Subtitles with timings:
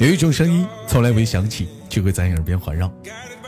[0.00, 2.86] 有一种声音从来未响起，却会在你耳边环绕；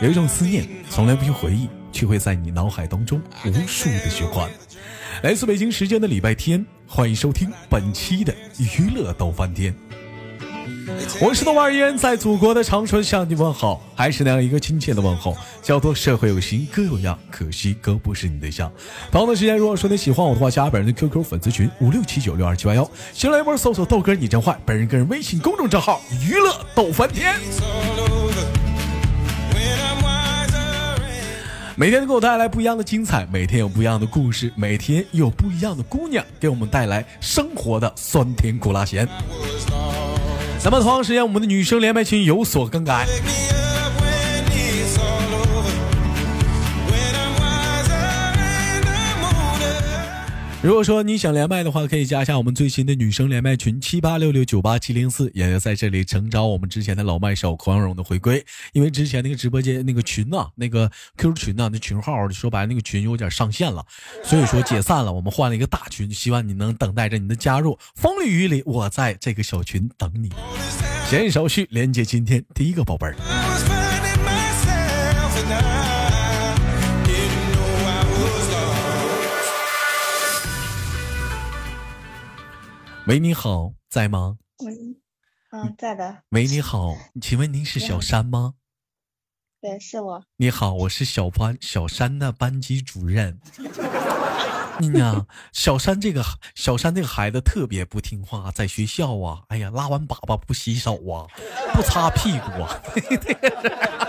[0.00, 4.48] 有一种思念从来不去回忆，却会在你脑海当中无数的循环。
[5.22, 9.74] 来自北京时间的礼拜天，欢迎收听本期的娱乐逗翻天。
[11.20, 18.70] 我是豆瓣依然在祖国的长春向你问好，还是那样一个亲切的问候，叫做社会有型哥有样，可惜哥不是你对象。
[19.10, 27.34] 同样的时间，如果说你喜欢我的话，加本人的 QQ 粉丝群五六七九六二七八幺，新来一波搜索豆哥你真坏，本人个人微信公众账号娱乐豆翻天。
[31.76, 39.06] 每天都给我带来不一样的精彩，每天有不一样的故事，每天有不一样的姑娘给我们带来生活的酸甜苦辣咸。
[40.60, 43.06] 咱们同样时间，我们的女生连麦群有所更改。
[50.60, 58.44] 如果说你想连麦的话，可以加一下我们最新的女生连麦群七八六六九八七零四，也要在这里诚招我们之前的老麦手匡荣的回归。
[58.72, 63.86] 因为之前那个直播间那个群呐，那个 QQ 群呐，那群号说白了那个群有点上线了，
[64.24, 67.78] 所以说解散了，我们换了一个大群，希望你能等待着你的加入。
[67.94, 70.28] 风里雨里，我在这个小群等你。
[71.08, 73.77] 闲言少叙，连接今天第一个宝贝儿。
[83.08, 84.36] 喂，你好，在吗？
[84.62, 84.74] 喂，
[85.50, 86.24] 嗯，在的。
[86.28, 88.52] 喂，你好，请问您是小山吗？
[89.62, 90.22] 对，是我。
[90.36, 93.40] 你好，我是小班小山的班级主任。
[94.78, 96.22] 你 呀，小山这个
[96.54, 101.24] 小山这个孩子特别不听话，在学校啊，哎呀，拉完粑粑不洗手啊，
[101.72, 102.78] 不擦屁股啊。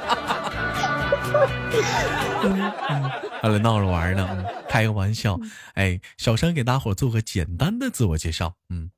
[3.44, 5.40] 完 了，闹着玩呢，开个玩笑。
[5.76, 8.56] 哎，小山给大伙做个简单的自我介绍。
[8.70, 8.92] 嗯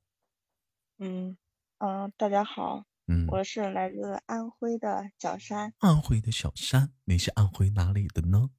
[1.00, 1.38] 嗯
[1.80, 5.74] 嗯，大家好，嗯，我是来自安徽的小山。
[5.80, 8.50] 安徽的小山，你是安徽哪里的呢？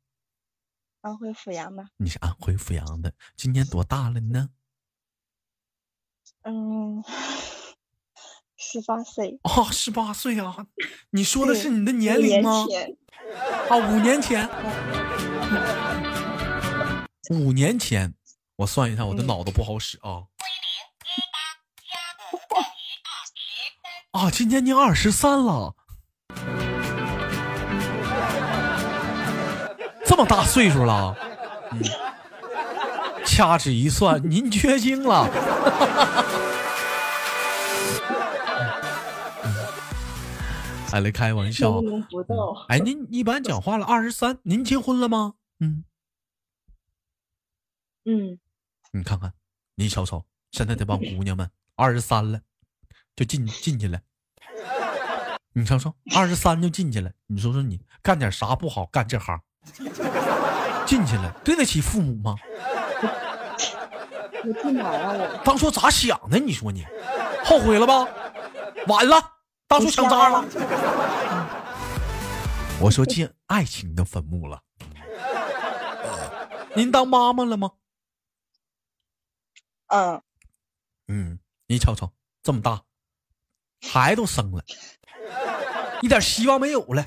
[1.00, 1.88] 安徽阜阳的。
[1.96, 4.50] 你是安徽阜阳的，今年多大了呢？
[6.44, 7.02] 嗯，
[8.72, 9.38] 十八岁。
[9.42, 10.56] 啊，十八岁啊！
[11.10, 12.64] 你说的是你的年龄吗？
[13.68, 14.48] 啊，五年前，
[17.28, 18.14] 五年前，
[18.56, 20.22] 我算一下，我的脑子不好使啊。
[24.12, 25.74] 啊，今年你二十三了，
[30.06, 31.14] 这么大岁数了，
[31.72, 31.82] 嗯，
[33.24, 35.28] 掐指一算，您绝经了。
[40.92, 41.80] 还来开玩笑？
[42.68, 45.32] 哎，您一般讲话了，二十三，您结婚了吗？
[45.58, 45.84] 嗯
[48.04, 48.38] 嗯，
[48.92, 49.32] 你看看，
[49.74, 52.42] 你瞅瞅，现在这帮姑娘们，二十三了
[53.16, 54.02] 就进进去了。
[55.54, 58.84] 你瞅瞅，二十三就进去了，你说说你干点啥不好？
[58.84, 59.40] 干这行
[60.84, 62.36] 进去了，对得起父母吗？
[64.44, 65.14] 我进哪啊？
[65.14, 66.38] 我当初咋想的？
[66.38, 66.84] 你说你
[67.46, 68.06] 后悔了吧？
[68.88, 69.31] 晚了。
[69.72, 70.44] 当初想渣了，
[72.78, 74.60] 我说进爱情的坟墓了。
[76.76, 77.70] 您当妈妈了吗？
[79.86, 80.20] 嗯，
[81.08, 81.38] 嗯，
[81.68, 82.12] 你瞅瞅，
[82.42, 82.82] 这么大，
[83.80, 84.62] 孩子都生了，
[86.02, 87.02] 一点希望没有了。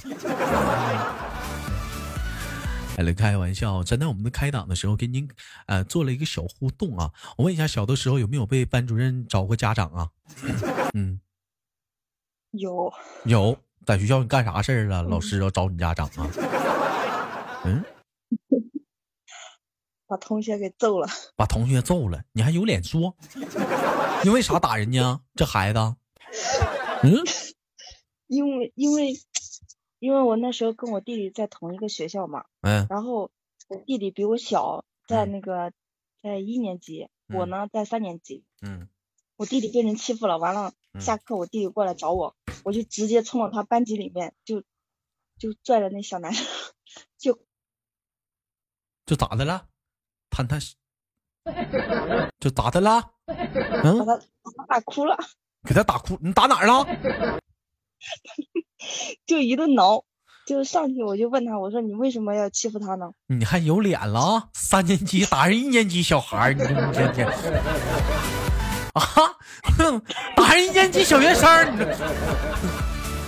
[2.98, 5.30] 来开玩笑，真的，我们的开档的时候给您
[5.68, 7.12] 呃做了一个小互动啊。
[7.38, 10.10] 我问一下，小的时候有没有被班主任找过家长啊？
[10.96, 11.20] 嗯。
[12.58, 12.94] 有
[13.26, 15.04] 有，在学校你干啥事儿了？
[15.04, 16.30] 老师要找你家长啊？
[17.66, 17.84] 嗯，
[20.08, 21.08] 把同学给揍了。
[21.36, 23.16] 把同学揍了，你还有脸说？
[24.24, 25.22] 因为啥打人家？
[25.36, 25.80] 这孩子？
[27.04, 27.24] 嗯，
[28.28, 29.14] 因为因为
[30.00, 32.46] 因为我那时候跟我弟弟在同一个学校嘛。
[32.62, 32.88] 嗯。
[32.90, 33.32] 然后
[33.68, 35.72] 我弟弟比我小，在那个
[36.22, 38.44] 在一年级，我呢在三年级。
[38.62, 38.88] 嗯。
[39.38, 42.36] 我弟弟被人欺负了，完了下课我弟弟过来找我。
[42.64, 44.62] 我就直接冲到他班级里面，就
[45.38, 46.46] 就拽着那小男生，
[47.18, 47.40] 就
[49.06, 49.68] 就咋的了？
[50.30, 50.60] 谈谈，
[52.40, 53.12] 就咋的了？
[53.28, 54.16] 嗯，把
[54.58, 55.18] 他打哭了。
[55.68, 56.18] 给他打哭？
[56.22, 56.86] 你打哪儿了？
[59.26, 60.06] 就一顿挠，
[60.46, 63.12] 就上去我就问他，我说你为什么要欺负他呢？
[63.28, 64.50] 你还有脸了？
[64.54, 67.28] 三年级打人一年级小孩儿，你天天
[68.96, 69.04] 啊？
[70.36, 71.50] 打人一年级小学生，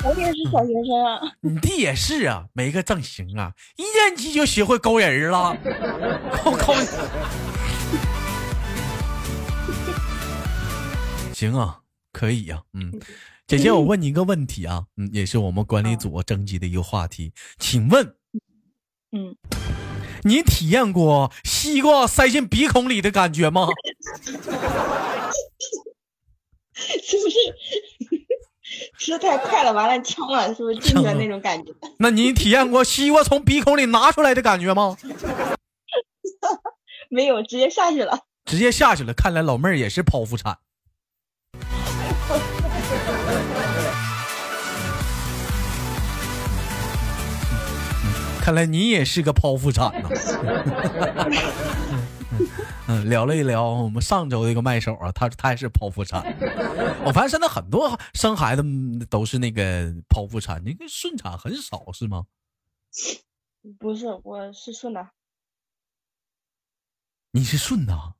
[0.03, 1.19] 我也是小学生啊。
[1.41, 5.55] 你弟也是啊，没个正形啊，一年级就学会勾人了，
[6.43, 6.73] 勾勾。
[11.33, 11.81] 行啊，
[12.11, 12.91] 可以呀，嗯，
[13.45, 18.15] 姐姐，我问你一个问题啊，嗯，也是我们管理组征集的一个话题，请问，
[19.11, 19.35] 嗯，
[20.23, 23.67] 你体验过西瓜塞进鼻孔里的感觉吗？
[26.73, 27.37] 是不是
[28.99, 31.71] 吃的太快了，完了呛了，是不是进去那种感觉？
[31.99, 34.97] 那你体验过西瓜从鼻孔里拿出来的感觉吗？
[37.09, 38.19] 没有，直接下去了。
[38.45, 40.57] 直接下去了，看来老妹儿也是剖腹产。
[48.47, 50.07] 看来你也是个剖腹产呐。
[52.87, 56.23] 嗯，聊了一聊我们上周的一个麦手啊，他他也是剖腹产。
[57.03, 58.63] 我发现现在很多生孩子
[59.09, 62.23] 都是那个剖腹产，那个顺产很少是吗？
[63.77, 65.09] 不是，我是顺的。
[67.31, 68.13] 你是顺的？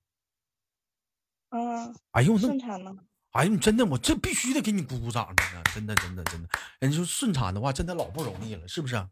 [1.51, 2.93] 嗯，哎呦，顺产呢？
[3.31, 5.33] 哎呦，你真的，我这必须得给你鼓鼓掌，
[5.73, 6.49] 真的，真的，真的，真的。
[6.79, 9.07] 人说顺产的话，真的老不容易了，是不是？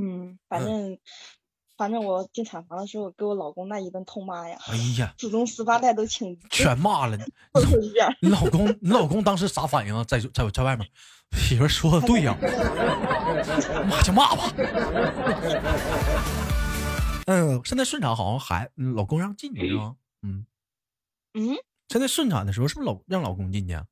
[0.00, 0.98] 嗯，反正，
[1.76, 4.56] 反正我进产房的时候，给我老公那一顿痛骂呀！
[4.68, 7.18] 哎呀，祖宗十八代都请全骂了。
[8.22, 10.04] 你老公，你老公当时啥反应啊？
[10.04, 10.88] 在在在外面，
[11.32, 12.36] 媳妇说的对呀，
[13.88, 14.52] 骂就骂吧。
[17.26, 19.96] 嗯，现在顺产好像还老公让进去是吗？
[20.22, 20.46] 嗯
[21.34, 21.56] 嗯，
[21.88, 23.74] 现在顺产的时候是不是老让老公进去？
[23.74, 23.86] 嗯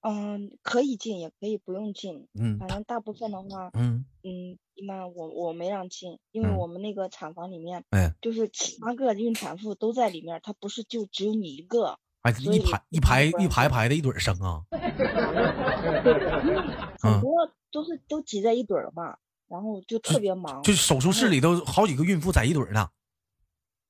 [0.00, 4.04] 嗯，可以进也可以不用进，嗯，反正大部分的话，嗯。
[4.22, 14.62] 嗯，那我我没让进，因为我们那个产房里面，哎，就是七八个孕产妇都在里面，他不是就只有你一个，哎，一排一排一排排的一堆生啊，
[17.00, 19.16] 很多都是都挤在一堆儿嘛。
[19.48, 22.86] 然后就特别忙，就是手术室里头好几个孕妇在一堆呢，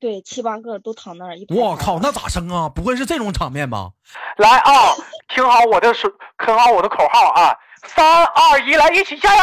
[0.00, 1.34] 对，七八个都躺那儿。
[1.48, 2.68] 我靠，那咋生啊？
[2.68, 3.90] 不会是这种场面吧？
[4.36, 4.94] 来啊，
[5.28, 6.08] 听好我的手，
[6.44, 7.52] 听好我的口号啊！
[7.84, 9.42] 三二一，来，一起加油！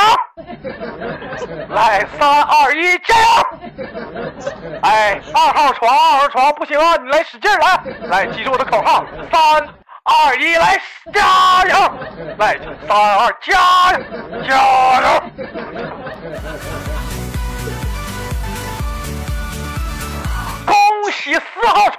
[1.69, 3.27] 来，三二一，加油！
[4.81, 9.67] 哎，二号床，二号床不行啊，你来使劲来，来，记住我的口号，三。
[10.07, 10.79] 二一来
[11.11, 11.75] 加油！
[12.37, 13.99] 来，三二加油，
[14.47, 15.07] 加油！
[21.05, 21.97] 恭喜四号床，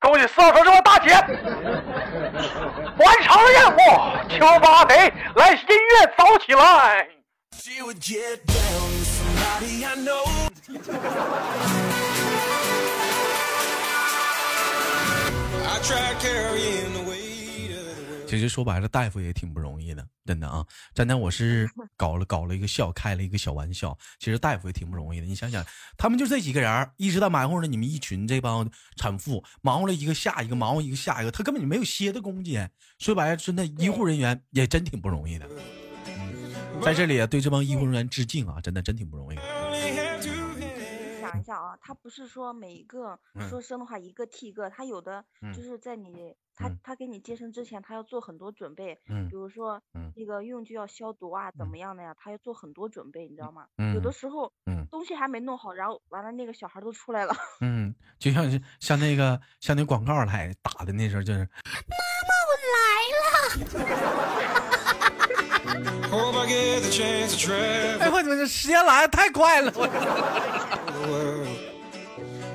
[0.00, 1.10] 恭喜四号床这位大姐
[2.96, 3.78] 完成了任务。
[4.38, 4.94] 敲巴得，
[5.34, 7.06] 来音乐走起来。
[18.28, 20.62] 其实说白了，大夫也挺不容易的，真的啊！
[20.94, 21.66] 真的，我是
[21.96, 23.96] 搞了搞了一个笑，开了一个小玩笑。
[24.18, 25.64] 其实大夫也挺不容易的，你想想，
[25.96, 32.70] 他们就这几个人，一直在忙活着你们一群这帮产妇，忙活了一个下一个，忙活一个下一个，他根本就没有歇的空间。
[32.98, 35.48] 说白了，真的，医护人员也真挺不容易的。
[36.82, 38.60] 在这里对这帮医护人员致敬啊！
[38.60, 39.36] 真的，真挺不容易。
[39.36, 39.44] 想
[41.38, 43.18] 一下啊，他不是说每一个
[43.48, 45.24] 说生的话一个替一个，他有的
[45.54, 48.98] 就是在你他他给你接生之前，他要做很多准备，
[49.28, 49.80] 比如说
[50.16, 53.66] 那个用具要消毒啊，怎么样的呀，他要做很多准备，你知道吗？
[53.94, 54.52] 有的时候
[54.90, 57.34] 东西还没弄好，然后完了那个小孩都出来了。
[57.60, 61.46] 嗯，就像像那个像那广告来打的那时候就是妈
[62.26, 62.78] 妈我来
[63.14, 63.28] 了。
[68.00, 69.70] 哎，我怎么这时间来的太快了？
[69.76, 69.86] 我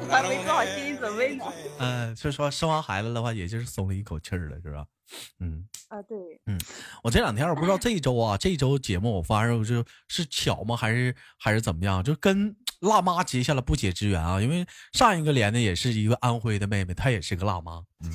[0.10, 1.46] 还没做好心理准备呢。
[1.80, 4.86] 嗯，所以说生完孩子的话，也就是松了一口气儿了，是吧？
[5.40, 6.58] 嗯啊，对，嗯，
[7.04, 10.76] 我这两天我不知道这一周啊， 这一周节目我发现就是巧吗？
[10.76, 12.04] 还是还是怎么样？
[12.04, 14.42] 就跟辣妈结下了不解之缘啊！
[14.42, 18.12] 因为上一个连的也是一个安徽的妹妹，她也是个辣妈，嗯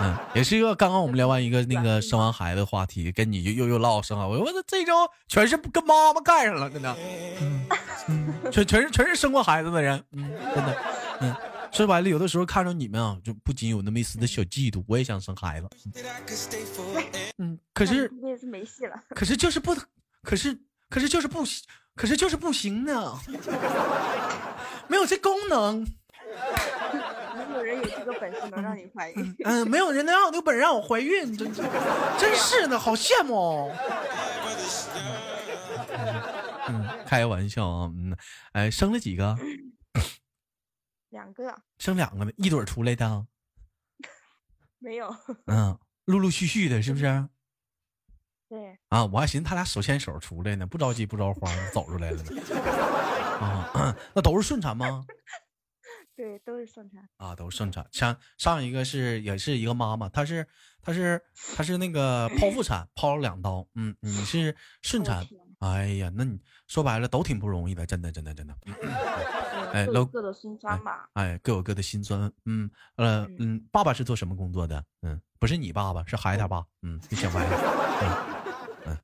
[0.00, 4.92] 嗯，也是一个刚刚我们聊完一个那个生完孩子话题，跟你又又唠生啊，我我这这周
[5.28, 6.96] 全是跟妈妈干上了，真的，
[8.08, 10.76] 嗯全全是全是生过孩子的人，嗯，真的，
[11.20, 11.34] 嗯。
[11.72, 15.68] 说白了，有的时候看着你们啊，就不仅有那么一丝的小嫉妒，我也想生孩子。
[17.36, 18.94] 嗯，可是 也是没戏了。
[19.10, 19.76] 可是就是不，
[20.22, 21.62] 可是可是就是不行，
[21.94, 23.18] 可是就是不行呢，
[24.88, 25.86] 没有这功能。
[27.56, 29.36] 没有人有这个本事能让你怀孕。
[29.44, 33.72] 嗯，没有人能让我有本事让我怀孕，真真是的，好羡慕哦。
[36.68, 38.16] 嗯，开个玩笑啊，嗯，
[38.52, 39.36] 哎，生了几个？
[41.10, 43.26] 两个，生两个呢，一对出来的，
[44.78, 45.14] 没有，
[45.46, 47.28] 嗯，陆陆续续的，是不是？
[48.48, 52.42] 对，啊，我还寻思他俩手牵手出来呢，不着急不着慌走出来了呢。
[53.40, 55.04] 啊， 那都是顺产吗？
[56.16, 57.86] 对，都是顺产啊，都是顺产。
[57.92, 60.46] 像上一个是也是一个妈妈，她是
[60.80, 61.22] 她是
[61.54, 63.68] 她是那个剖腹产，剖了两刀。
[63.74, 65.26] 嗯，你是顺产。
[65.58, 68.56] 哎呀，那你说白了都挺不容易的，真的真的真的。
[69.72, 71.08] 哎，各有各的辛酸吧。
[71.12, 72.32] 哎，各有各的辛酸。
[72.46, 74.82] 嗯呃嗯，爸爸是做什么工作的？
[75.02, 76.64] 嗯，不是你爸爸，是孩子他爸。
[76.82, 77.56] 嗯，你想歪了。
[78.86, 78.98] 嗯 嗯，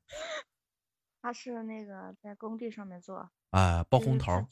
[1.21, 3.29] 他是那个在工地上面做。
[3.51, 4.47] 啊，包工头。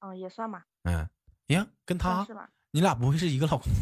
[0.00, 0.66] 嗯，也算吧。
[0.84, 1.08] 嗯。
[1.54, 2.26] 呀，跟他，
[2.70, 3.66] 你俩不会是一个老公？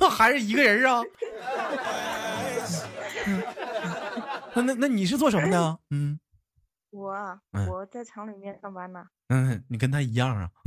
[0.00, 1.02] 那还是一个人啊？
[4.54, 5.78] 那那那你是做什么的？
[5.90, 6.18] 嗯，
[6.90, 7.12] 我
[7.68, 9.04] 我在厂里面上班呢。
[9.28, 10.48] 嗯，你跟他一样啊？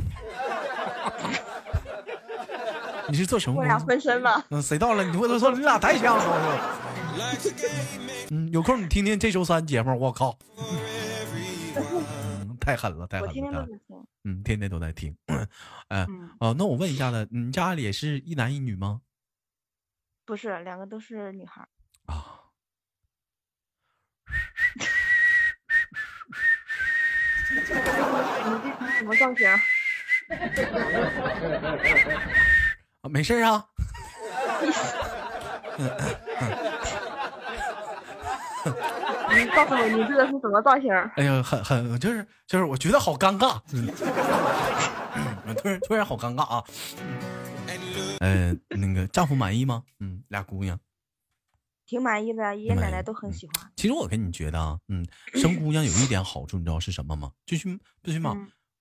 [3.09, 3.57] 你是做什么？
[3.59, 4.45] 我俩分身了。
[4.49, 5.03] 嗯，谁到了？
[5.03, 6.77] 你会说说你俩太像了。
[8.29, 10.37] 嗯，有空你听听这周三节目，我靠。
[12.61, 13.33] 太狠了，太狠了！
[13.33, 15.17] 天天都在听，嗯，天天都在听。
[15.87, 16.05] 哎，
[16.39, 19.01] 哦，那我问一下子，你家里也是一男一女吗？
[20.23, 21.67] 不是，两个都是女孩。
[22.05, 22.37] 啊。
[27.53, 27.75] 你这
[28.97, 29.49] 什么造型？
[33.01, 33.67] 啊，没事啊。
[39.37, 40.93] 你告诉我，你这个是什么造型？
[41.15, 43.59] 哎呀，很很就是就是，我觉得好尴尬，
[45.61, 46.63] 突然突然好尴尬啊！
[48.19, 49.83] 嗯，那个丈夫满意吗？
[49.99, 50.79] 嗯，俩姑娘，
[51.85, 53.71] 挺满意的，爷爷奶奶都很喜欢。
[53.75, 57.31] 其实我跟你觉得啊，嗯，生姑娘有一点好处，你知道是什么吗？
[57.45, 58.37] 最起最起码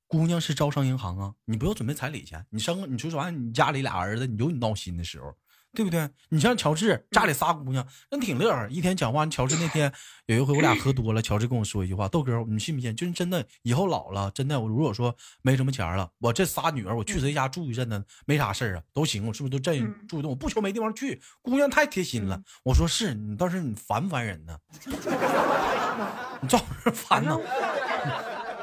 [0.07, 5.35] 姑娘是招商银行啊，你不用准备彩礼钱，你生你说实话，你家里俩儿子，你有你闹心的时候。
[5.72, 6.08] 对不对？
[6.30, 9.24] 你像乔治家里仨姑娘，那挺乐呵，一天讲话。
[9.26, 9.92] 乔治那天
[10.26, 12.94] 有一回我俩喝多了，乔治跟我说一句话：“豆哥，你信不信？
[12.96, 18.04] 就是真的，以后老了，真的，我如果说没什么钱了，我这仨女儿，我去谁家住一阵子？
[18.26, 20.28] 没啥事儿啊，都行，我是不是都这住一顿？
[20.28, 22.42] 我不求没地方去，姑娘太贴心了。
[22.64, 24.58] 我说是你，倒是你烦不烦人呢？
[26.42, 27.38] 你照着烦呢。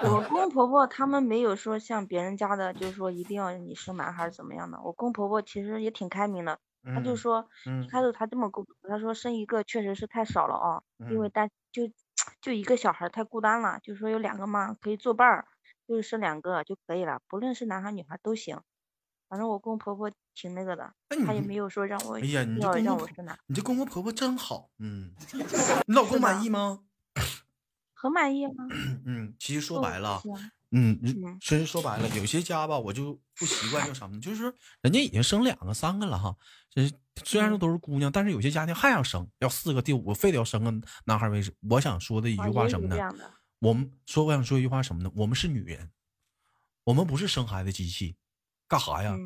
[0.03, 4.79] 我公公婆婆他们没有说像别人家的，就是说一定要你生男孩怎么样的。
[4.83, 6.59] 我公婆婆其实也挺开明的。
[6.83, 7.49] 他就说，
[7.83, 10.81] 一开始他这么跟我说，他说生一个确实是太少了啊，
[11.11, 11.89] 因为单就
[12.41, 15.47] 就一个小孩太孤单了，就说有两个嘛可以作伴儿，
[15.87, 18.59] 就是生两个就可以了，不论是男孩女孩都行。
[19.29, 20.93] 反正我公公婆婆挺那个的，
[21.25, 23.07] 他也没有说让我哎呀，你这公公
[23.47, 25.13] 你这公公婆婆真好，嗯，
[25.85, 26.79] 你老公满意吗？
[27.93, 28.67] 很满意吗？
[29.05, 30.21] 嗯，其实说白了。
[30.71, 30.99] 嗯，
[31.41, 36.35] 其实说白了，有些家吧，我就不习惯叫什么，就是人家已经生两个、三个了哈。
[36.77, 40.71] 这虽然说都是姑娘，但是有些家庭还想生，要四个、第五个，非得要生个
[41.05, 41.51] 男孩为止。
[41.67, 42.95] 我想说的一句话什么呢？
[43.59, 45.11] 我们说，我想说一句话什么呢？
[45.15, 45.89] 我们是女人，
[46.83, 48.15] 我们不是生孩子机器，
[48.67, 49.17] 干啥呀？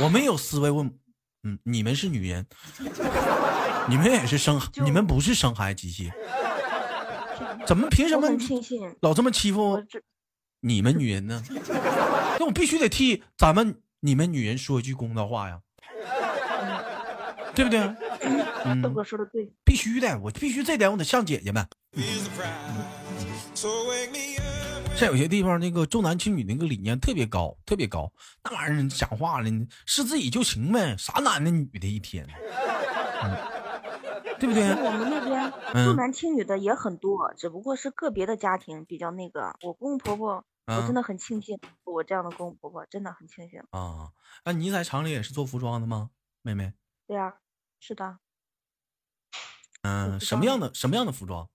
[0.00, 0.92] 我们有思维，问，
[1.44, 2.44] 嗯，你们是女人，
[3.88, 6.10] 你们也是生，你们不是生孩子机器。
[7.64, 8.28] 怎么凭什么
[9.00, 9.82] 老这么欺负
[10.60, 11.42] 你们女人呢？
[12.38, 15.60] 那我必须得替咱们你们女人说一句公道话呀，
[17.54, 17.80] 对不对？
[18.82, 21.66] 豆哥说的对，必须的，我必须这点我得像姐姐们。
[24.96, 28.12] 像有些地方那个重男轻女那个理念特别高，特别高，
[28.42, 29.48] 那玩意儿讲话了，
[29.86, 32.26] 是自己就行呗，啥男的女的一天。
[34.38, 34.68] 对不对？
[34.70, 35.52] 我们那边
[35.84, 39.54] 重男轻女的也很多，只不过是个别的家庭比较那个。
[39.62, 44.12] 我公公婆婆，我真的很庆幸我这样的公公婆婆，真的很庆幸啊。
[44.44, 46.10] 那你在厂里也是做服装的吗，
[46.42, 46.72] 妹妹？
[47.06, 47.34] 对啊，
[47.80, 48.18] 是的。
[49.82, 51.48] 嗯，什么样的什么样的服装？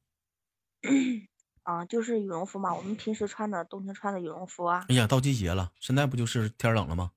[1.64, 4.86] 啊，就是羽绒服嘛，我们平时穿的，冬天穿的羽绒服啊。
[4.90, 7.12] 哎呀，到季节了，现在不就是天冷了吗？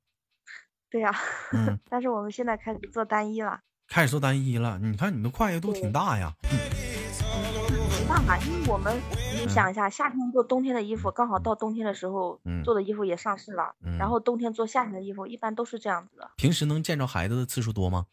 [0.90, 1.14] 对呀。
[1.52, 1.78] 嗯。
[1.90, 3.60] 但是我们现在开始做单衣了。
[3.88, 6.32] 开始做单衣了，你看你的跨越度挺大呀。
[6.42, 8.98] 没办法，因为我们
[9.42, 13.74] 你想一下，夏天做冬天的衣服，刚好到冬天的时候，做的衣服也上市了。
[13.98, 16.30] 然后冬天做夏天的衣服，一般都是这样子的。
[16.36, 18.06] 平时能见着孩子的次数多吗？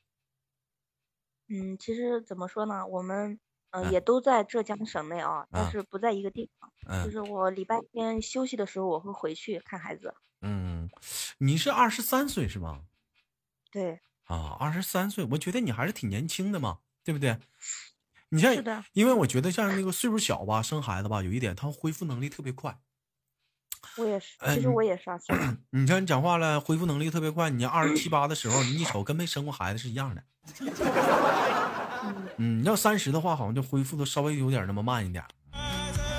[1.47, 3.39] 嗯，其实怎么说呢，我们
[3.71, 6.71] 嗯也都在浙江省内啊，但是不在一个地方。
[6.87, 7.03] 嗯。
[7.05, 10.13] 就是我礼拜天休息的时候，我会回去看孩子。
[10.41, 10.89] 嗯，
[11.37, 12.81] 你是二十三岁是吗？
[13.71, 13.99] 对。
[14.25, 17.37] 啊，二十三岁，我觉得你还是挺年轻的嘛，对不对？
[18.29, 18.53] 你像，
[18.93, 22.79] 因为我觉得像那个岁数小吧，生孩子吧，有一点，他恢复能力特别快。
[23.97, 25.03] 我也是，其实我也是。
[25.71, 27.49] 你像你讲话了，恢复能力特别快。
[27.49, 30.23] 你二十七八的时候，你一瞅跟没生过孩子是一样的。
[32.37, 35.23] 嗯，你要三十的话，好像就恢复的稍微有点那么慢一点。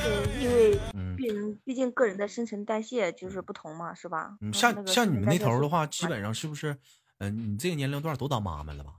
[0.02, 0.78] 对，因为
[1.16, 4.36] 毕竟毕竟个人的新陈代谢就是不同嘛，是吧？
[4.40, 6.76] 嗯，像像你们那头的话，基本上是不是？
[7.18, 8.94] 嗯，你这个年龄段都当妈妈了吧？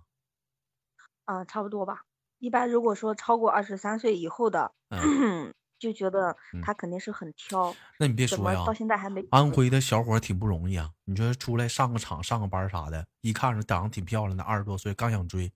[1.25, 2.03] 啊，差不多吧。
[2.41, 4.71] 一般如果说超过二十三岁以后的，
[5.77, 7.75] 就觉得他肯定是很挑。
[7.99, 9.23] 那你别说呀，到现在还没。
[9.29, 10.89] 安徽的小伙挺不容易啊！
[11.05, 15.51] 你说出来上个厂、上个班啥的，一看着长得挺漂亮的，二十多岁刚想追，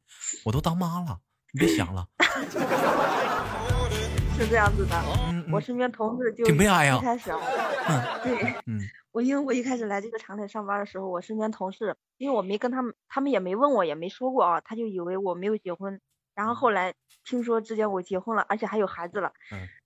[0.45, 1.19] 我都当妈了，
[1.53, 2.07] 你别想了。
[4.37, 4.95] 是这样子的，
[5.51, 6.97] 我身边同事就挺悲哀呀。
[6.97, 8.79] 一开始，嗯，对，嗯，
[9.11, 15.99] 我因为我一开始来这个厂里上班的时候，我身边同事，因为我没跟他们，他们也没问我，也没说过啊，他就以为我没有结婚。
[16.35, 19.31] 然后后来听说之前我结婚了，而且还有孩子了，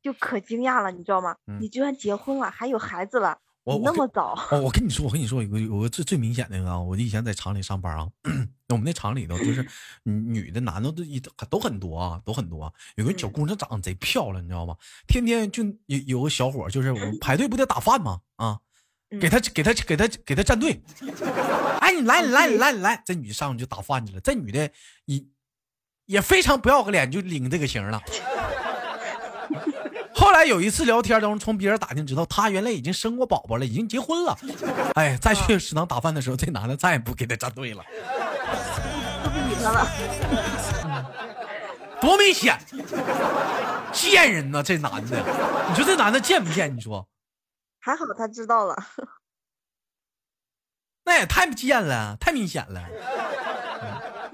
[0.01, 1.35] 就可惊讶了，你知道吗？
[1.59, 4.33] 你居然结婚了，还有孩子了，我那么早？
[4.51, 8.09] 哦，我跟你说，我跟你说，有个有个最最明显的啊，我以前在厂里上班啊，
[8.69, 9.65] 我们那厂里头就是
[10.03, 12.73] 女的、男的都一都很多啊，都很多。
[12.95, 14.75] 有个小姑娘长得贼漂亮，你知道吗？
[15.07, 18.21] 天天就有有个小伙，就是我们排队不得打饭吗？
[18.37, 18.59] 啊，
[19.21, 20.81] 给他给他给他给他站队。
[21.79, 24.19] 哎，你来你来你来你来，这女的上去就打饭去了。
[24.19, 24.69] 这女的
[25.05, 25.27] 一。
[26.09, 28.01] 也非常不要个脸，就领这个型了。
[30.11, 34.35] 后来有一次聊天当中，从别人打听知道，他原来已经生过宝宝了，已经结婚了。
[34.95, 37.83] 哎，再去食堂打饭的时候，这男的再也不给他站队了，
[39.23, 39.87] 都不理他了。
[42.01, 42.59] 多明显，
[43.93, 44.63] 贱人呐！
[44.63, 45.23] 这男的，
[45.69, 46.75] 你说这男的贱不贱？
[46.75, 47.07] 你说？
[47.79, 48.75] 还好他知道了。
[51.05, 52.83] 那也太贱了，太明显了。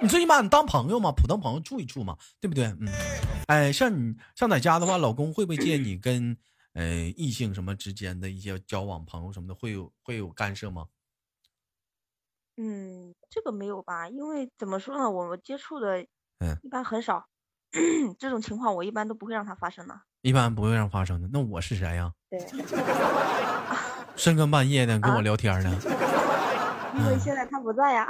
[0.05, 2.65] 你最起码你当朋友嘛，普通朋友处一处嘛，对不对？
[2.79, 2.88] 嗯，
[3.47, 6.38] 哎，像你像在家的话，老公会不会介意你跟
[6.74, 6.85] 呃
[7.17, 10.85] 异性什么之间的一些交往、朋友什么的，会有会有干涉吗？
[12.57, 16.05] 嗯，这个没有吧，因为怎么说呢，我们接触的
[16.38, 17.25] 嗯一般很少，
[18.19, 20.00] 这种情况我一般都不会让它发生的。
[20.21, 22.13] 一般不会让发生的，那我是谁呀？
[22.29, 22.39] 对，
[24.15, 25.75] 深更半夜的跟我聊天呢。
[26.96, 28.07] 因为现在他不在呀。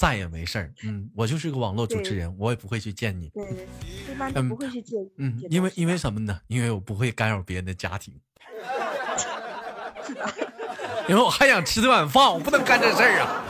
[0.00, 3.68] 再也没事儿，嗯，我就是个网络主持人，我也不会去见你，对，
[4.10, 6.40] 一般都不会去见，嗯，因为因为什么呢？
[6.46, 8.18] 因为我不会干扰别人的家庭，
[11.06, 13.44] 因为我还想吃这碗饭，我不能干这事儿啊。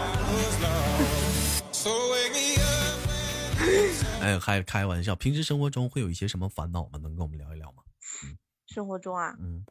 [4.21, 6.99] 哎，还开玩笑，平时生活中会有一些什么烦恼吗？
[7.01, 7.85] 能跟我们聊一聊吗？
[8.25, 8.37] 嗯，
[8.67, 9.65] 生活中啊，嗯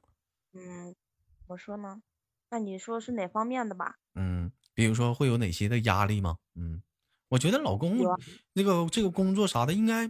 [0.54, 0.96] 嗯，
[1.42, 2.02] 怎么说呢？
[2.50, 3.98] 那你说是哪方面的吧？
[4.16, 4.50] 嗯。
[4.80, 6.38] 比如说会有哪些的压力吗？
[6.56, 6.82] 嗯，
[7.28, 7.98] 我觉得老公
[8.54, 10.10] 那个这个工作啥的应该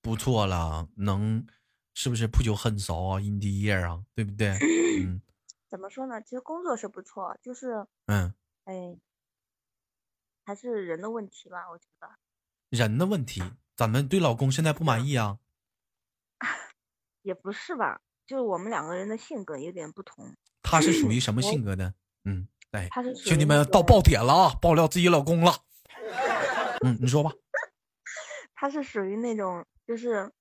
[0.00, 1.46] 不错了，能
[1.92, 4.56] 是不是不久很熟啊？In the year 啊，对不对？
[5.04, 5.20] 嗯，
[5.68, 6.22] 怎么说呢？
[6.22, 8.32] 其实工作是不错，就是嗯，
[8.64, 8.96] 哎，
[10.46, 12.08] 还是人的问题吧，我觉得。
[12.70, 13.42] 人的问题，
[13.76, 15.40] 咱们对老公现在不满意啊？
[17.20, 20.34] 也不是吧，就是我们两个人的性格有点不同。
[20.62, 21.92] 他是属于什么性格的？
[22.24, 22.48] 嗯。
[22.72, 22.88] 哎，
[23.24, 24.54] 兄弟们到爆点了啊！
[24.60, 25.52] 爆料自己老公了。
[26.84, 27.32] 嗯，你说吧。
[28.54, 30.32] 他是属于那种，就是，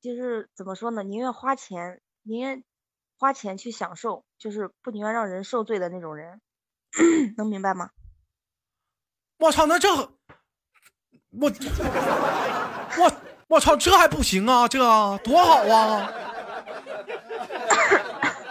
[0.00, 1.02] 就是怎么说呢？
[1.02, 2.64] 宁愿花钱，宁愿
[3.18, 6.40] 花钱去享受，就是不宁愿让人受罪的那种人。
[7.36, 7.90] 能明白吗？
[9.38, 10.10] 我操，那这我
[12.98, 13.12] 我
[13.48, 14.66] 我操，这还不行啊？
[14.66, 14.78] 这
[15.18, 16.25] 多好啊！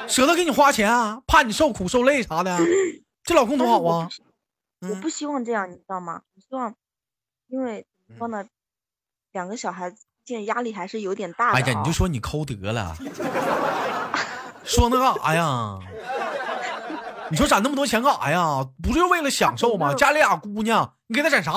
[0.07, 2.57] 舍得给你花钱啊，怕你受苦受累啥的，
[3.23, 4.09] 这老公多好啊！
[4.81, 6.21] 我不希望这样，你知道吗？
[6.35, 6.73] 我希望，
[7.47, 7.85] 因为
[8.17, 8.45] 说呢，
[9.31, 11.53] 两个小孩子，现在压力还是有点大。
[11.53, 12.95] 哎呀，你就说你抠得了，
[14.63, 15.79] 说那干啥呀？
[17.31, 18.63] 你说攒那么多钱干啥呀？
[18.83, 19.93] 不就为了享受吗？
[19.95, 21.51] 家里俩姑娘，你给她攒啥？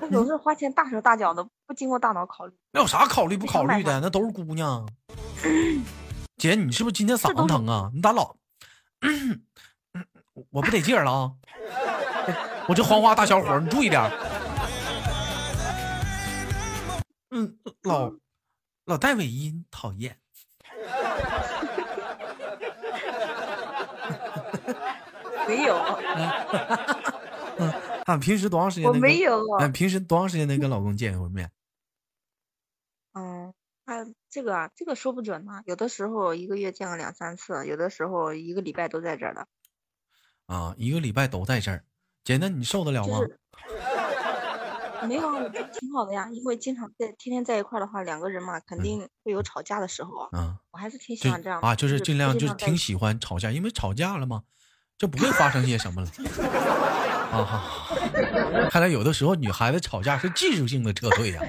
[0.00, 2.54] 他总是花钱大手大脚的，不经过大脑考虑。
[2.72, 4.00] 那有啥考虑不考虑的？
[4.00, 4.88] 那都是姑娘。
[6.38, 7.90] 姐，你是不是今天嗓子疼啊？
[7.92, 8.36] 你咋老……
[10.50, 11.32] 我不得劲儿了啊！
[12.68, 14.00] 我这黄花大小伙，你注意点。
[17.30, 18.12] 嗯，老
[18.84, 20.16] 老带尾音，讨厌。
[25.48, 25.76] 没有。
[27.58, 27.72] 嗯，
[28.06, 28.88] 啊，平时多长时间？
[28.88, 29.44] 我没有。
[29.58, 31.50] 嗯，平时多长时间能跟老公见一回面？
[33.14, 33.52] 嗯。
[33.88, 35.62] 啊，这个啊，这个说不准呢。
[35.64, 39.46] 有的时候一个月见个两三次，有的时候一个礼拜都在这儿的。
[40.44, 41.84] 啊，一个礼拜都在这儿，
[42.22, 43.20] 姐，那你受得了吗？
[45.08, 46.28] 没有啊，我觉得挺好的呀。
[46.30, 50.28] 因为经常在天天在一块儿的话，两个人嘛，肯定会有吵架的时候啊。
[50.32, 54.42] 嗯，我还是挺喜欢这样啊，就是尽量就是挺喜欢吵架，因为吵架了嘛，
[54.98, 56.10] 就不会发生些什么了。
[57.30, 57.62] 啊，
[58.70, 61.42] 看来有的时候女孩子吵架是技术性的撤退呀。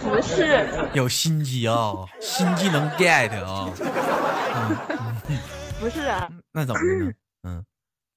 [0.00, 3.70] 不是，有心机啊，心机能 get 啊。
[5.80, 6.28] 不是啊。
[6.52, 7.12] 那怎么呢？
[7.42, 7.64] 嗯，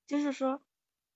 [0.07, 0.61] 就是说。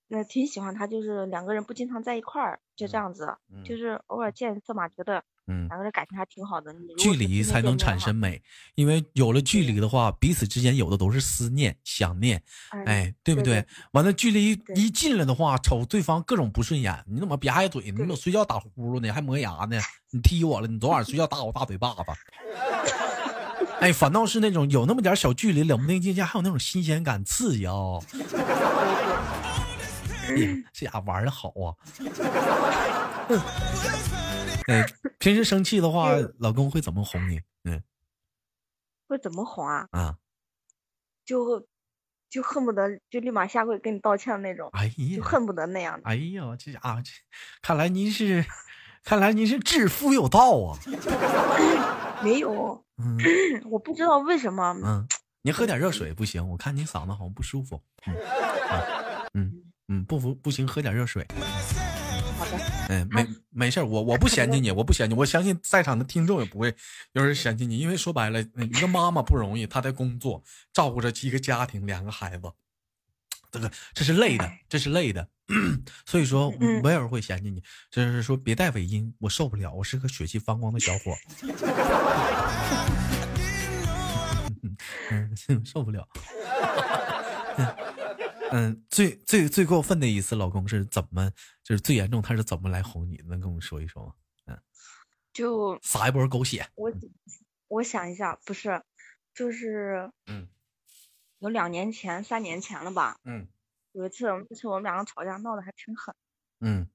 [0.09, 6.73] 那挺喜欢他，就是两个人不经常在一块儿，就这样子，就是偶尔见一次嘛，觉得嗯两个人感情还挺好的。
[6.97, 8.41] 距离才能产生美，
[8.75, 12.41] 因为有了距离的话，彼此之间有的都是思念、想念，
[12.85, 13.65] 哎，对不对？
[13.91, 17.91] 完了，距离一近了的话，瞅对方各种不顺眼，你怎么吧唧嘴？
[17.91, 19.11] 你怎么睡觉打呼噜呢？
[19.11, 19.77] 还磨牙呢？
[20.11, 20.67] 你踢我了？
[20.67, 22.03] 你昨晚睡觉打我大嘴巴子？
[23.81, 27.73] 哎，反倒是那种有那么点小距离，冷不丁之间还有那种新鲜感、刺激 啊。
[30.71, 31.75] 这家玩的好啊！
[34.67, 34.85] 哎，
[35.19, 37.41] 平时生气的话，老公会怎么哄你？
[37.63, 37.81] 嗯，
[39.07, 39.87] 会怎么哄啊？
[39.91, 40.17] 啊，
[41.25, 41.67] 就
[42.29, 44.69] 就恨不得就立马下跪跟你道歉那种。
[44.73, 45.99] 哎呀，就恨不得那样。
[46.03, 47.01] 哎呀，这家伙，
[47.61, 48.45] 看来您是，
[49.03, 50.79] 看来您是致富有道啊。
[52.23, 53.17] 没有，嗯，
[53.69, 54.73] 我不知道为什么。
[54.83, 55.05] 嗯，
[55.41, 57.81] 您喝点热水不行，我看您嗓子好像不舒服。
[58.05, 58.15] 嗯，
[59.33, 59.59] 嗯。
[59.89, 61.27] 嗯，不服不行，喝点热水。
[62.89, 66.73] 嗯，没没事我我不嫌弃你， 我不嫌弃，我相信在场的听众也不会
[67.13, 72.51] 有人嫌弃你，因为说白了，一个妈妈不容易，她在工作，照顾着一个家庭，两个孩子，
[73.51, 75.27] 这个这是累的，这是累的。
[76.05, 77.61] 所以说，没有人会嫌弃你，
[77.91, 81.13] 就是说别带尾音，我受不了，我是个血气方刚的小伙。
[85.11, 85.35] 嗯，
[85.65, 86.07] 受不了。
[88.55, 91.31] 嗯，最最最过分的一次，老公是怎么，
[91.63, 93.19] 就是最严重，他是怎么来哄你？
[93.25, 94.13] 能跟我们说一说吗？
[94.45, 94.55] 嗯，
[95.33, 96.69] 就撒一波狗血。
[96.75, 96.93] 我
[97.67, 98.83] 我想一下，不是，
[99.33, 100.47] 就是嗯，
[101.39, 103.17] 有两年前、三年前了吧？
[103.23, 103.47] 嗯，
[103.91, 106.13] 有一次，那次我们两个吵架，闹得还挺狠。
[106.59, 106.87] 嗯，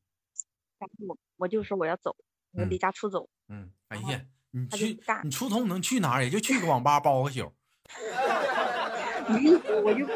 [0.78, 2.14] 然后我我就说我要走，
[2.52, 3.28] 我离家出走。
[3.48, 6.22] 嗯，哎呀，你去，你出头能去哪儿？
[6.22, 7.52] 也就去个网吧包个宿。
[9.28, 10.06] 我就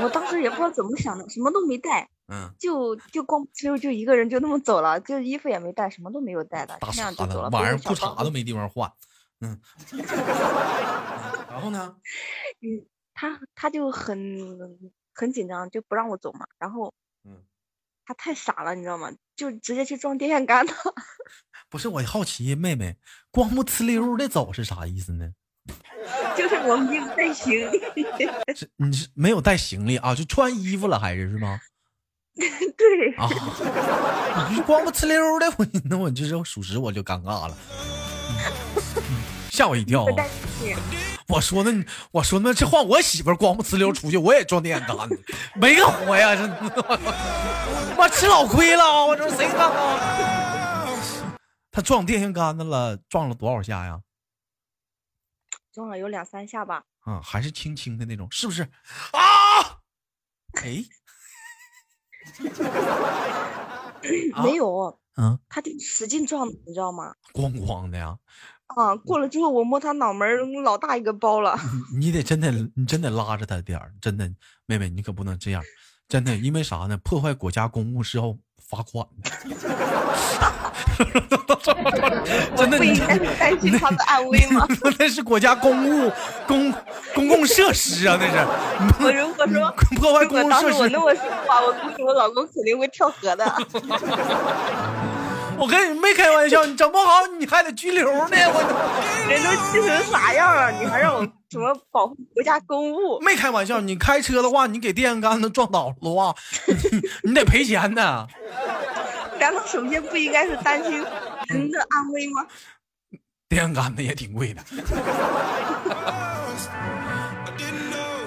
[0.00, 8.90] 我当时也不知道怎么想的，什么都没带，嗯，就就光就就一个人就那么走了，就衣服也没带，什么都没有带的，大傻子，晚上裤衩都没地方换，
[9.40, 9.60] 嗯，
[11.50, 11.96] 然后呢？
[12.60, 14.80] 嗯，他他就很
[15.14, 17.42] 很紧张，就不让我走嘛，然后，嗯，
[18.06, 19.12] 他太傻了，你知道吗？
[19.36, 20.72] 就直接去撞电线杆了。
[21.68, 22.98] 不是我好奇，妹妹
[23.30, 25.32] 光不呲溜的走是啥意思呢？
[26.36, 28.04] 就是我没有带行李，
[28.54, 30.14] 是你是没有带行李啊？
[30.14, 31.60] 就穿衣服了还是是吗？
[32.34, 33.28] 对啊，
[34.50, 37.56] 你光不呲溜的，我那我就是属实我就尴尬了，
[39.50, 40.06] 吓我一跳。
[41.28, 45.18] 我说那我说那这换我媳妇光不呲溜出去，我也撞电线杆子，
[45.54, 46.34] 没个活呀！
[46.34, 46.42] 这
[47.96, 49.98] 我吃老亏了，我说谁干啊？
[51.70, 54.00] 他撞电线杆子了，撞了多少下呀？
[55.72, 58.62] 撞了有两三下吧，啊，还是轻轻的那种，是不是？
[58.62, 59.80] 啊，
[60.62, 60.84] 哎，
[64.42, 67.14] 没有，嗯，他就使劲撞，你知道吗？
[67.32, 68.18] 咣咣的呀！
[68.66, 71.58] 啊，过了之后我摸他脑门，老大一个包了。
[71.98, 74.30] 你得真的，你真得拉着他点儿，真的，
[74.66, 75.62] 妹妹，你可不能这样，
[76.08, 76.96] 真的，因为啥呢？
[76.98, 79.30] 破坏国家公务是要罚款的。
[82.56, 84.66] 真的，不应该担心他的安危吗？
[84.98, 86.12] 那是国家公务
[86.46, 86.72] 公
[87.14, 88.34] 公共设施啊，那是。
[89.04, 93.44] 我如果说破坏公共设施，我那么说话，我估计我老公肯定会跳河的。
[95.58, 98.28] 我跟你没开玩笑，你整不好你还得拘留呢。
[98.32, 103.20] 我人都气成啥样了，你还让我什么保护国家公务？
[103.20, 106.34] 没开玩笑，你开车的话，你给电线杆子撞倒了的话，
[107.22, 108.26] 你得赔钱呢。
[109.42, 110.92] 难道首先不应该是担心
[111.48, 112.46] 人的安危吗？
[113.48, 114.62] 电线杆子也挺贵的。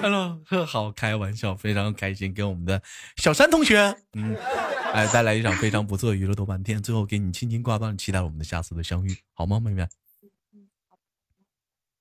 [0.02, 2.82] Hello，好，开玩笑，非常开心，给我们的
[3.16, 4.36] 小山同学，嗯，
[4.92, 9.88] 哎，带来一场非常不错的娱乐豆瓣天，最后给你轻轻挂断，期待我们的下次的相遇，好吗，妹妹？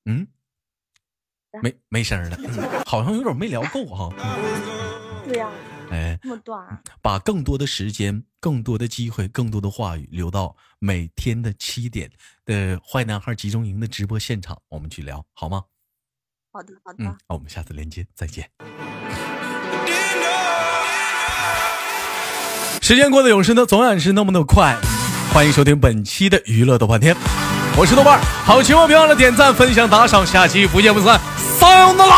[0.04, 0.28] 嗯，
[1.64, 2.38] 没没声了，
[2.86, 4.14] 好像有点没聊够哈。
[5.26, 5.50] 对呀。
[5.92, 12.10] 哎，这么短，把更多的时间、更多的机会、更多的话语留到每天的七点
[12.46, 15.64] 的坏男孩集中营的直播现场，我们去聊好吗？
[16.52, 17.04] 好的，好的。
[17.04, 18.50] 嗯，那我们下次连接再见。
[22.82, 24.78] 时间过得有时呢，总然是那么的快。
[25.34, 27.16] 欢迎收听本期的娱乐豆瓣天，
[27.78, 31.20] 我是豆瓣，好，千万别忘了点赞、分享、打赏，下期不见不散，
[31.60, 32.15] 撒由那拉。